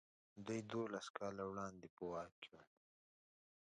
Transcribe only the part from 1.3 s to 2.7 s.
وړاندې په واک کې وو.